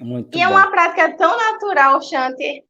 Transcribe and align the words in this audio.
Muito 0.00 0.36
e 0.36 0.42
é 0.42 0.46
bom. 0.46 0.52
uma 0.52 0.70
prática 0.70 1.16
tão 1.16 1.36
natural, 1.36 2.00
Shanti. 2.02 2.64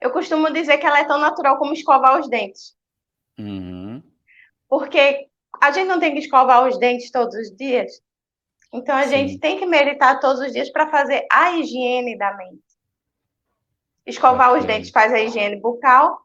Eu 0.00 0.10
costumo 0.10 0.52
dizer 0.52 0.78
que 0.78 0.86
ela 0.86 1.00
é 1.00 1.04
tão 1.04 1.18
natural 1.18 1.58
como 1.58 1.72
escovar 1.72 2.20
os 2.20 2.28
dentes. 2.28 2.76
Uhum. 3.38 4.02
Porque 4.68 5.28
a 5.60 5.70
gente 5.70 5.86
não 5.86 5.98
tem 6.00 6.12
que 6.12 6.20
escovar 6.20 6.66
os 6.66 6.78
dentes 6.78 7.10
todos 7.10 7.34
os 7.34 7.56
dias. 7.56 8.02
Então 8.72 8.94
a 8.96 9.04
Sim. 9.04 9.10
gente 9.10 9.38
tem 9.38 9.58
que 9.58 9.66
meditar 9.66 10.20
todos 10.20 10.40
os 10.40 10.52
dias 10.52 10.70
para 10.70 10.88
fazer 10.88 11.26
a 11.30 11.52
higiene 11.52 12.16
da 12.18 12.36
mente. 12.36 12.62
Escovar 14.04 14.52
os 14.52 14.64
Ok. 14.64 14.66
dentes 14.66 14.90
faz 14.90 15.12
a 15.12 15.20
higiene 15.20 15.56
bucal 15.60 16.20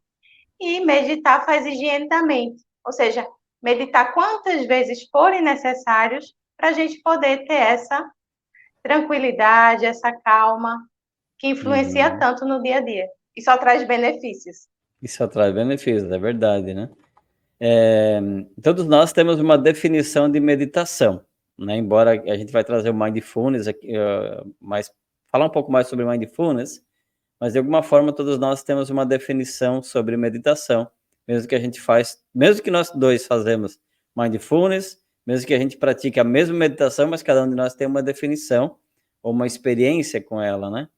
e 0.60 0.80
meditar 0.82 1.46
faz 1.46 1.66
a 1.66 1.70
higiene 1.70 2.08
da 2.08 2.22
mente. 2.22 2.64
Ou 2.86 2.92
seja, 2.92 3.28
meditar 3.62 4.14
quantas 4.14 4.66
vezes 4.66 5.08
forem 5.10 5.42
necessários 5.42 6.36
para 6.58 6.70
a 6.70 6.74
gente 6.74 7.00
poder 7.02 7.46
ter 7.48 7.54
essa 7.54 8.12
tranquilidade, 8.84 9.86
essa 9.86 10.12
calma 10.12 10.80
que 11.38 11.48
influencia 11.48 12.12
Uhum. 12.12 12.20
tanto 12.20 12.46
no 12.46 12.62
dia 12.62 12.78
a 12.78 12.82
dia 12.82 13.08
e 13.36 13.42
só 13.42 13.58
traz 13.58 13.88
benefícios. 13.88 14.68
Isso 15.02 15.28
traz 15.28 15.54
benefícios, 15.54 16.12
é 16.12 16.20
verdade, 16.20 16.74
né? 16.74 16.90
É, 17.60 18.20
todos 18.62 18.86
nós 18.86 19.14
temos 19.14 19.40
uma 19.40 19.58
definição 19.58 20.30
de 20.30 20.40
meditação, 20.40 21.24
né? 21.58 21.76
Embora 21.78 22.12
a 22.12 22.36
gente 22.36 22.52
vai 22.52 22.64
trazer 22.64 22.90
o 22.90 22.94
mindfulness 22.94 23.68
aqui, 23.68 23.96
uh, 23.98 24.56
mais, 24.60 24.92
falar 25.32 25.46
um 25.46 25.50
pouco 25.50 25.72
mais 25.72 25.88
sobre 25.88 26.06
mindfulness, 26.06 26.84
mas 27.40 27.54
de 27.54 27.60
alguma 27.60 27.82
forma 27.84 28.14
todos 28.14 28.38
nós 28.38 28.64
temos 28.64 28.90
uma 28.90 29.06
definição 29.06 29.82
sobre 29.82 30.18
meditação, 30.18 30.90
mesmo 31.28 31.48
que 31.48 31.56
a 31.56 31.60
gente 31.60 31.80
faz, 31.80 32.20
mesmo 32.34 32.64
que 32.64 32.72
nós 32.72 32.92
dois 32.92 33.26
fazemos 33.26 33.80
mindfulness, 34.16 35.00
mesmo 35.26 35.48
que 35.48 35.54
a 35.54 35.60
gente 35.60 35.78
pratique 35.78 36.20
a 36.20 36.24
mesma 36.24 36.56
meditação, 36.56 37.08
mas 37.08 37.24
cada 37.24 37.44
um 37.44 37.50
de 37.50 37.56
nós 37.56 37.74
tem 37.76 37.88
uma 37.88 38.04
definição 38.04 38.78
ou 39.22 39.32
uma 39.32 39.48
experiência 39.48 40.22
com 40.22 40.42
ela, 40.42 40.70
né? 40.70 40.90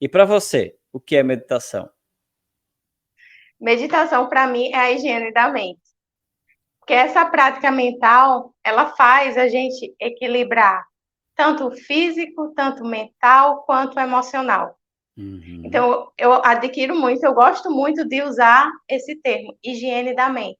E 0.00 0.08
para 0.08 0.24
você, 0.24 0.76
o 0.92 1.00
que 1.00 1.16
é 1.16 1.22
meditação? 1.22 1.88
Meditação, 3.58 4.28
para 4.28 4.46
mim, 4.46 4.70
é 4.72 4.76
a 4.76 4.92
higiene 4.92 5.32
da 5.32 5.48
mente. 5.48 5.80
Porque 6.78 6.94
essa 6.94 7.26
prática 7.26 7.70
mental, 7.70 8.54
ela 8.64 8.96
faz 8.96 9.36
a 9.36 9.48
gente 9.48 9.94
equilibrar 10.00 10.84
tanto 11.36 11.68
o 11.68 11.70
físico, 11.70 12.52
tanto 12.54 12.84
mental, 12.84 13.62
quanto 13.64 13.96
o 13.96 14.00
emocional. 14.00 14.78
Uhum. 15.16 15.62
Então, 15.64 16.10
eu 16.16 16.32
adquiro 16.44 16.94
muito, 16.94 17.24
eu 17.24 17.34
gosto 17.34 17.70
muito 17.70 18.06
de 18.06 18.22
usar 18.22 18.70
esse 18.88 19.16
termo, 19.16 19.56
higiene 19.62 20.14
da 20.14 20.28
mente. 20.28 20.58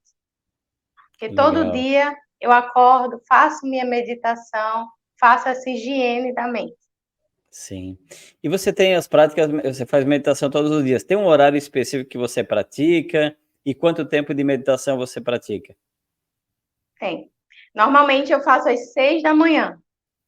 Porque 1.12 1.34
todo 1.34 1.58
Legal. 1.58 1.72
dia 1.72 2.16
eu 2.40 2.50
acordo, 2.50 3.20
faço 3.28 3.66
minha 3.66 3.84
meditação, 3.84 4.88
faço 5.18 5.48
essa 5.48 5.68
higiene 5.68 6.34
da 6.34 6.48
mente. 6.48 6.76
Sim. 7.50 7.98
E 8.42 8.48
você 8.48 8.72
tem 8.72 8.94
as 8.94 9.08
práticas, 9.08 9.50
você 9.50 9.84
faz 9.84 10.04
meditação 10.04 10.48
todos 10.50 10.70
os 10.70 10.84
dias. 10.84 11.02
Tem 11.02 11.16
um 11.16 11.26
horário 11.26 11.56
específico 11.58 12.08
que 12.08 12.18
você 12.18 12.44
pratica? 12.44 13.36
E 13.66 13.74
quanto 13.74 14.06
tempo 14.06 14.32
de 14.32 14.44
meditação 14.44 14.96
você 14.96 15.20
pratica? 15.20 15.76
Tem. 16.98 17.30
Normalmente 17.74 18.32
eu 18.32 18.40
faço 18.42 18.68
às 18.68 18.92
seis 18.92 19.22
da 19.22 19.34
manhã. 19.34 19.78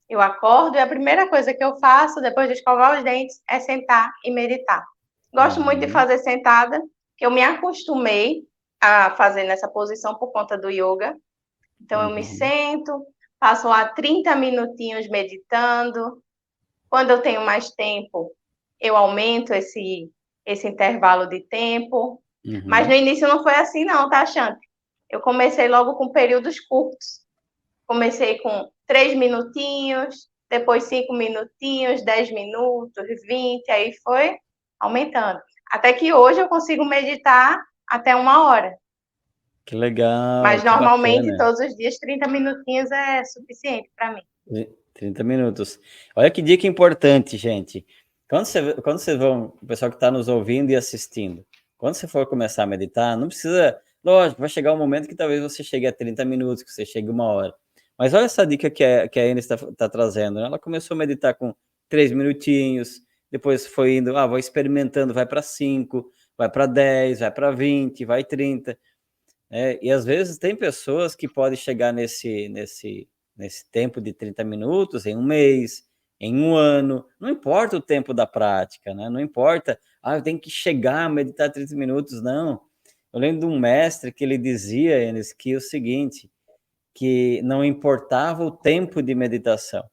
Eu 0.09 0.21
acordo 0.21 0.77
e 0.77 0.81
a 0.81 0.87
primeira 0.87 1.29
coisa 1.29 1.55
que 1.55 1.63
eu 1.65 1.77
faço 1.77 2.21
depois 2.21 2.49
de 2.49 2.55
escovar 2.55 2.99
os 2.99 3.05
dentes 3.05 3.41
é 3.49 3.61
sentar 3.61 4.13
e 4.25 4.31
meditar. 4.31 4.85
Gosto 5.33 5.59
Uhum. 5.59 5.65
muito 5.65 5.81
de 5.81 5.89
fazer 5.89 6.19
sentada, 6.19 6.83
que 7.17 7.25
eu 7.25 7.31
me 7.31 7.43
acostumei 7.43 8.43
a 8.81 9.15
fazer 9.17 9.45
nessa 9.45 9.69
posição 9.69 10.15
por 10.17 10.33
conta 10.33 10.59
do 10.59 10.69
yoga. 10.69 11.17
Então 11.81 12.03
eu 12.03 12.11
me 12.11 12.21
Uhum. 12.21 12.27
sento, 12.27 13.07
passo 13.41 13.69
lá 13.69 13.87
30 13.89 14.35
minutinhos 14.37 15.09
meditando. 15.09 16.23
Quando 16.93 17.09
eu 17.09 17.23
tenho 17.23 17.41
mais 17.41 17.71
tempo, 17.71 18.31
eu 18.79 18.95
aumento 18.95 19.55
esse 19.55 20.13
esse 20.45 20.69
intervalo 20.69 21.27
de 21.27 21.41
tempo. 21.41 22.23
Uhum. 22.45 22.65
Mas 22.67 22.87
no 22.87 22.93
início 22.93 23.27
não 23.27 23.43
foi 23.43 23.55
assim, 23.55 23.83
não, 23.83 24.11
tá, 24.11 24.27
Chante? 24.27 24.61
Eu 25.09 25.21
comecei 25.21 25.69
logo 25.69 25.95
com 25.95 26.13
períodos 26.13 26.61
curtos. 26.61 27.23
Comecei 27.87 28.41
com 28.41 28.71
três 28.87 29.15
minutinhos, 29.15 30.29
depois 30.51 30.85
cinco 30.85 31.15
minutinhos, 31.15 32.05
dez 32.05 32.31
minutos, 32.31 33.07
vinte, 33.27 33.71
aí 33.71 33.95
foi 34.05 34.37
aumentando. 34.79 35.41
Até 35.71 35.95
que 35.95 36.13
hoje 36.13 36.41
eu 36.41 36.49
consigo 36.49 36.85
meditar 36.85 37.59
até 37.89 38.15
uma 38.15 38.45
hora. 38.45 38.77
Que 39.65 39.75
legal. 39.75 40.43
Mas 40.43 40.61
que 40.61 40.69
normalmente, 40.69 41.31
bacana. 41.31 41.39
todos 41.39 41.61
os 41.71 41.75
dias, 41.75 41.97
30 41.97 42.29
minutinhos 42.29 42.91
é 42.91 43.25
suficiente 43.25 43.91
para 43.97 44.13
mim. 44.13 44.67
30 44.95 45.25
minutos. 45.25 45.79
Olha 46.17 46.31
que 46.31 46.43
dica 46.43 46.67
importante, 46.67 47.37
gente. 47.37 47.87
Quando, 48.29 48.47
você, 48.47 48.75
quando 48.83 48.99
vocês 48.99 49.19
vão, 49.19 49.53
o 49.61 49.67
pessoal 49.67 49.91
que 49.91 49.97
está 49.97 50.11
nos 50.11 50.29
ouvindo 50.29 50.71
e 50.71 50.77
assistindo, 50.77 51.45
quando 51.77 51.95
você 51.95 52.09
for 52.09 52.27
começar 52.27 52.63
a 52.63 52.67
meditar, 52.67 53.17
não 53.17 53.29
precisa. 53.29 53.79
Lógico, 54.05 54.41
vai 54.41 54.49
chegar 54.49 54.73
um 54.73 54.79
momento 54.79 55.09
que 55.09 55.15
talvez 55.15 55.43
você 55.43 55.63
chegue 55.63 55.87
a 55.87 55.93
30 55.93 56.25
minutos, 56.25 56.63
que 56.63 56.71
você 56.71 56.85
chegue 56.87 57.09
uma 57.11 57.25
hora. 57.25 57.55
Mas 57.99 58.15
olha 58.15 58.25
essa 58.25 58.47
dica 58.47 58.71
que 58.71 58.83
a, 58.83 59.09
que 59.09 59.21
a 59.21 59.27
Enes 59.27 59.45
está 59.51 59.57
tá 59.75 59.89
trazendo. 59.89 60.41
né? 60.41 60.47
Ela 60.47 60.59
começou 60.59 60.95
a 60.95 60.99
meditar 60.99 61.35
com 61.35 61.55
três 61.89 62.11
minutinhos, 62.11 63.01
depois 63.31 63.67
foi 63.67 63.97
indo, 63.97 64.17
ah, 64.17 64.27
vou 64.27 64.39
experimentando, 64.39 65.15
vai 65.15 65.27
para 65.27 65.43
5, 65.43 66.11
vai 66.37 66.51
para 66.51 66.67
10, 66.67 67.21
vai 67.21 67.31
para 67.31 67.51
20, 67.51 68.05
vai 68.05 68.25
30. 68.25 68.79
É, 69.51 69.79
e 69.83 69.91
às 69.91 70.05
vezes 70.05 70.39
tem 70.39 70.57
pessoas 70.57 71.15
que 71.15 71.29
podem 71.29 71.57
chegar 71.57 71.93
nesse, 71.93 72.49
nesse, 72.49 73.09
nesse 73.43 73.69
tempo 73.71 74.01
de 74.01 74.13
30 74.13 74.45
minutos 74.45 75.05
em 75.05 75.17
um 75.17 75.23
mês, 75.23 75.85
em 76.21 76.39
um 76.41 76.55
ano, 76.55 77.05
não 77.19 77.29
importa 77.29 77.77
o 77.77 77.81
tempo 77.81 78.15
da 78.15 78.25
prática, 78.25 78.95
né? 78.95 79.11
Não 79.11 79.19
importa, 79.19 79.77
ah, 80.01 80.17
eu 80.17 80.23
tenho 80.23 80.39
que 80.39 80.49
chegar 80.49 81.07
a 81.07 81.09
meditar 81.09 81.51
30 81.51 81.75
minutos, 81.75 82.23
não. 82.23 82.61
Eu 83.13 83.19
lembro 83.19 83.41
de 83.41 83.47
um 83.47 83.59
mestre 83.59 84.13
que 84.13 84.23
ele 84.23 84.39
dizia, 84.39 85.03
Enes, 85.03 85.33
que 85.33 85.53
é 85.53 85.57
o 85.57 85.61
seguinte, 85.61 86.31
que 86.95 87.43
não 87.43 87.65
importava 87.65 88.45
o 88.45 88.53
tempo 88.53 89.03
de 89.03 89.15
meditação. 89.15 89.85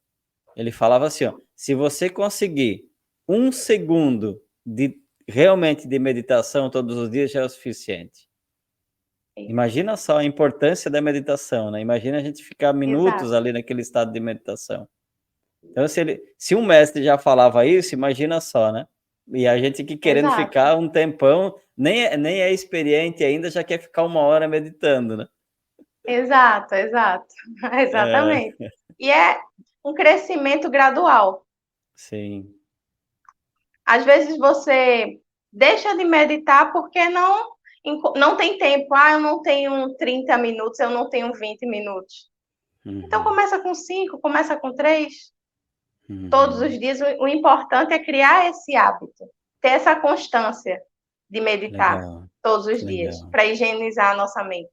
Ele 0.56 0.72
falava 0.72 1.08
assim, 1.08 1.26
ó, 1.26 1.34
se 1.56 1.74
você 1.74 2.08
conseguir 2.08 2.88
um 3.28 3.52
segundo 3.52 4.40
de 4.64 4.96
realmente 5.28 5.88
de 5.88 5.98
meditação 5.98 6.70
todos 6.70 6.96
os 6.96 7.10
dias 7.10 7.32
já 7.32 7.42
é 7.42 7.46
o 7.46 7.50
suficiente. 7.50 8.29
Imagina 9.48 9.96
só 9.96 10.18
a 10.18 10.24
importância 10.24 10.90
da 10.90 11.02
meditação, 11.02 11.72
né? 11.72 11.80
Imagina 11.82 12.18
a 12.18 12.22
gente 12.22 12.44
ficar 12.44 12.74
minutos 12.74 13.22
Exato. 13.22 13.36
ali 13.36 13.54
naquele 13.54 13.82
estado 13.82 14.12
de 14.12 14.20
meditação. 14.20 14.88
Então, 15.64 15.88
se, 15.88 16.00
ele, 16.02 16.24
se 16.38 16.56
um 16.56 16.66
mestre 16.66 17.04
já 17.04 17.18
falava 17.18 17.66
isso, 17.66 17.94
imagina 17.94 18.40
só, 18.42 18.72
né? 18.72 18.88
E 19.32 19.48
a 19.48 19.58
gente 19.60 19.84
que 19.84 19.96
querendo 19.96 20.28
Exato. 20.28 20.42
ficar 20.42 20.76
um 20.76 20.90
tempão, 20.90 21.56
nem, 21.78 22.06
é- 22.06 22.18
nem 22.18 22.42
é 22.42 22.52
experiente 22.52 23.24
ainda, 23.24 23.52
já 23.52 23.64
quer 23.64 23.80
ficar 23.80 24.04
uma 24.04 24.22
hora 24.22 24.48
meditando, 24.48 25.16
né? 25.18 25.28
Exato, 26.06 26.74
exato. 26.74 27.28
Exatamente. 27.80 28.58
E 29.00 29.12
é 29.12 29.40
um 29.86 29.94
crescimento 29.94 30.70
gradual. 30.70 31.46
Sim. 31.96 32.52
Às 33.86 34.06
vezes 34.06 34.38
você 34.38 35.20
deixa 35.52 35.96
de 35.96 36.04
meditar 36.06 36.72
porque 36.72 37.10
não, 37.10 37.52
não 38.16 38.36
tem 38.38 38.58
tempo. 38.58 38.94
Ah, 38.96 39.14
eu 39.14 39.20
não 39.20 39.42
tenho 39.42 39.96
30 39.96 40.38
minutos, 40.38 40.80
eu 40.80 40.90
não 40.90 41.10
tenho 41.10 41.34
20 41.34 41.66
minutos. 41.66 42.30
Então 42.86 43.20
Uhum, 43.20 43.26
começa 43.26 43.60
com 43.62 43.74
5, 43.74 44.20
começa 44.20 44.58
com 44.58 44.74
3. 44.74 45.34
uhum. 46.10 46.30
Todos 46.30 46.62
os 46.62 46.80
dias, 46.80 47.00
o, 47.02 47.24
o 47.24 47.28
importante 47.28 47.94
é 47.94 48.00
criar 48.04 48.50
esse 48.50 48.76
hábito, 48.76 49.26
ter 49.62 49.70
essa 49.70 49.96
constância 49.96 50.82
de 51.30 51.42
meditar 51.42 52.00
Legal, 52.00 52.24
todos 52.42 52.68
os 52.68 52.84
que 52.84 52.86
dias, 52.86 53.16
legal. 53.18 53.32
para 53.32 53.46
higienizar 53.46 54.12
a 54.12 54.16
nossa 54.18 54.44
mente. 54.44 54.72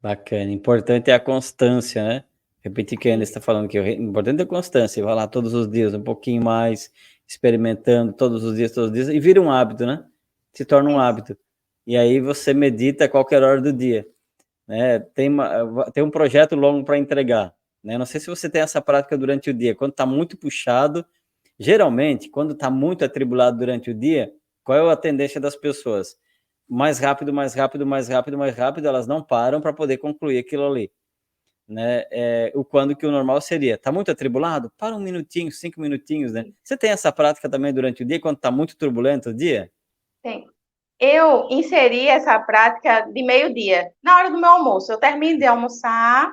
Bacana. 0.00 0.50
Importante 0.52 1.10
é 1.10 1.14
a 1.14 1.20
constância, 1.20 2.02
né? 2.06 2.24
Repetir 2.62 2.98
que 2.98 3.10
a 3.10 3.14
Ana 3.14 3.22
está 3.22 3.40
falando 3.40 3.68
que 3.68 3.78
o 3.78 3.86
importante 3.86 4.40
é 4.40 4.42
a 4.44 4.46
constância. 4.46 5.02
Vai 5.04 5.14
lá 5.14 5.26
todos 5.26 5.52
os 5.54 5.68
dias, 5.70 5.94
um 5.94 6.02
pouquinho 6.02 6.42
mais, 6.42 6.92
experimentando 7.26 8.12
todos 8.12 8.42
os 8.44 8.56
dias, 8.56 8.72
todos 8.72 8.90
os 8.90 8.94
dias, 8.94 9.08
e 9.08 9.20
vira 9.20 9.40
um 9.40 9.50
hábito, 9.50 9.84
né? 9.86 10.06
Se 10.52 10.64
torna 10.64 10.90
um 10.90 10.98
hábito. 10.98 11.36
E 11.86 11.96
aí 11.96 12.20
você 12.20 12.54
medita 12.54 13.04
a 13.04 13.08
qualquer 13.08 13.42
hora 13.42 13.60
do 13.60 13.72
dia. 13.72 14.06
Né? 14.66 14.98
Tem, 14.98 15.28
uma, 15.28 15.90
tem 15.92 16.02
um 16.02 16.10
projeto 16.10 16.56
longo 16.56 16.84
para 16.84 16.98
entregar. 16.98 17.54
Né? 17.82 17.98
Não 17.98 18.06
sei 18.06 18.20
se 18.20 18.28
você 18.28 18.48
tem 18.48 18.62
essa 18.62 18.80
prática 18.80 19.16
durante 19.18 19.50
o 19.50 19.54
dia. 19.54 19.74
Quando 19.74 19.90
está 19.90 20.06
muito 20.06 20.36
puxado, 20.36 21.04
geralmente, 21.58 22.30
quando 22.30 22.52
está 22.52 22.70
muito 22.70 23.04
atribulado 23.04 23.58
durante 23.58 23.90
o 23.90 23.94
dia, 23.94 24.32
qual 24.62 24.88
é 24.88 24.92
a 24.92 24.96
tendência 24.96 25.40
das 25.40 25.54
pessoas? 25.54 26.16
Mais 26.66 26.98
rápido, 26.98 27.32
mais 27.32 27.54
rápido, 27.54 27.86
mais 27.86 28.08
rápido, 28.08 28.38
mais 28.38 28.56
rápido, 28.56 28.88
elas 28.88 29.06
não 29.06 29.22
param 29.22 29.60
para 29.60 29.72
poder 29.72 29.98
concluir 29.98 30.38
aquilo 30.38 30.66
ali. 30.66 30.90
Né? 31.68 32.04
É, 32.10 32.52
o 32.54 32.64
quando 32.64 32.96
que 32.96 33.06
o 33.06 33.10
normal 33.10 33.40
seria. 33.42 33.74
Está 33.74 33.92
muito 33.92 34.10
atribulado? 34.10 34.70
Para 34.78 34.96
um 34.96 35.00
minutinho, 35.00 35.52
cinco 35.52 35.80
minutinhos, 35.80 36.32
né? 36.32 36.46
Você 36.62 36.76
tem 36.76 36.90
essa 36.90 37.12
prática 37.12 37.48
também 37.48 37.72
durante 37.72 38.02
o 38.02 38.06
dia, 38.06 38.20
quando 38.20 38.36
está 38.36 38.50
muito 38.50 38.76
turbulento 38.76 39.30
o 39.30 39.34
dia? 39.34 39.70
Tem. 40.22 40.46
Eu 40.98 41.48
inseri 41.50 42.06
essa 42.08 42.38
prática 42.38 43.02
de 43.02 43.22
meio-dia, 43.22 43.90
na 44.02 44.16
hora 44.16 44.30
do 44.30 44.38
meu 44.40 44.50
almoço. 44.50 44.92
Eu 44.92 44.98
termino 44.98 45.38
de 45.38 45.44
almoçar 45.44 46.32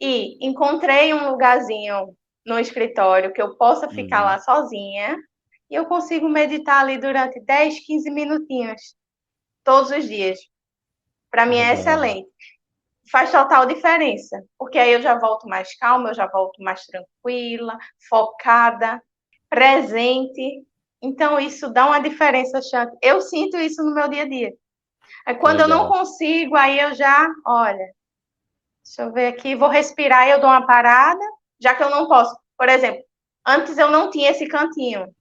e 0.00 0.44
encontrei 0.44 1.14
um 1.14 1.30
lugarzinho 1.30 2.16
no 2.44 2.58
escritório, 2.58 3.32
que 3.32 3.40
eu 3.40 3.56
possa 3.56 3.88
ficar 3.88 4.18
Uhum. 4.20 4.24
lá 4.26 4.38
sozinha, 4.40 5.16
e 5.70 5.74
eu 5.74 5.86
consigo 5.86 6.28
meditar 6.28 6.80
ali 6.80 6.98
durante 6.98 7.40
10, 7.40 7.78
15 7.86 8.10
minutinhos, 8.10 8.96
todos 9.64 9.90
os 9.90 10.04
dias. 10.08 10.38
Para 11.30 11.46
mim 11.46 11.56
é 11.58 11.72
excelente. 11.74 12.28
Faz 13.10 13.30
total 13.30 13.64
diferença, 13.66 14.42
porque 14.58 14.78
aí 14.78 14.92
eu 14.92 15.00
já 15.02 15.18
volto 15.18 15.48
mais 15.48 15.76
calma, 15.76 16.10
eu 16.10 16.14
já 16.14 16.26
volto 16.26 16.62
mais 16.62 16.84
tranquila, 16.84 17.78
focada, 18.08 19.00
presente. 19.48 20.64
Então, 21.02 21.38
isso 21.40 21.68
dá 21.72 21.86
uma 21.86 21.98
diferença, 21.98 22.62
Chante. 22.62 22.96
Eu 23.02 23.20
sinto 23.20 23.56
isso 23.56 23.82
no 23.82 23.92
meu 23.94 24.08
dia 24.08 24.22
a 24.22 24.28
dia. 24.28 24.52
Aí, 25.26 25.34
quando 25.34 25.60
eu 25.60 25.68
não 25.68 25.82
Legal. 25.82 25.92
consigo, 25.98 26.56
aí 26.56 26.78
eu 26.78 26.94
já, 26.94 27.28
olha, 27.46 27.92
deixa 28.84 29.02
eu 29.02 29.12
ver 29.12 29.26
aqui, 29.28 29.54
vou 29.54 29.68
respirar 29.68 30.26
e 30.28 30.30
eu 30.30 30.40
dou 30.40 30.48
uma 30.48 30.66
parada, 30.66 31.20
já 31.60 31.74
que 31.74 31.82
eu 31.82 31.90
não 31.90 32.06
posso. 32.06 32.36
Por 32.56 32.68
exemplo, 32.68 33.02
antes 33.46 33.76
eu 33.78 33.90
não 33.90 34.10
tinha 34.10 34.30
esse 34.30 34.46
cantinho 34.46 35.12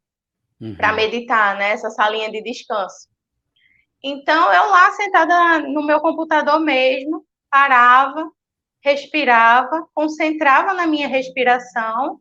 Uhum. 0.60 0.76
para 0.76 0.94
meditar, 0.94 1.58
né? 1.58 1.72
Essa 1.72 1.90
salinha 1.90 2.30
de 2.32 2.44
descanso. 2.44 3.10
Então, 4.04 4.54
eu 4.54 4.70
lá 4.70 4.92
sentada 4.92 5.60
no 5.68 5.84
meu 5.84 6.00
computador 6.00 6.60
mesmo, 6.60 7.26
parava, 7.50 8.30
respirava, 8.84 9.88
concentrava 9.94 10.74
na 10.74 10.86
minha 10.86 11.08
respiração. 11.08 12.20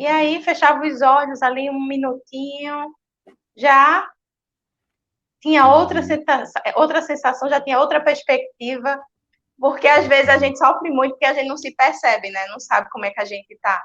E 0.00 0.06
aí 0.06 0.42
fechava 0.42 0.82
os 0.86 1.02
olhos 1.02 1.42
ali 1.42 1.68
um 1.68 1.78
minutinho, 1.86 2.90
já 3.54 4.10
tinha 5.42 5.66
outra 5.66 6.00
Uhum. 6.00 6.06
sensação, 6.06 6.62
outra 6.74 7.02
sensação, 7.02 7.50
já 7.50 7.60
tinha 7.60 7.78
outra 7.78 8.00
perspectiva, 8.02 8.98
porque 9.58 9.86
às 9.86 10.06
vezes 10.06 10.30
a 10.30 10.38
gente 10.38 10.56
sofre 10.56 10.88
muito 10.90 11.10
porque 11.12 11.26
a 11.26 11.34
gente 11.34 11.48
não 11.48 11.58
se 11.58 11.74
percebe, 11.76 12.30
né? 12.30 12.46
Não 12.46 12.58
sabe 12.58 12.88
como 12.88 13.04
é 13.04 13.10
que 13.10 13.20
a 13.20 13.26
gente 13.26 13.58
tá. 13.60 13.78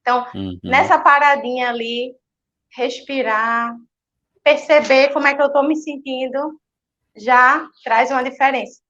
Então, 0.00 0.26
Uhum. 0.34 0.58
nessa 0.64 0.98
paradinha 0.98 1.68
ali, 1.68 2.12
respirar, 2.76 3.72
perceber 4.42 5.12
como 5.12 5.28
é 5.28 5.34
que 5.36 5.42
eu 5.42 5.52
tô 5.52 5.62
me 5.62 5.76
sentindo, 5.76 6.60
já 7.14 7.68
traz 7.84 8.10
uma 8.10 8.24
diferença. 8.24 8.80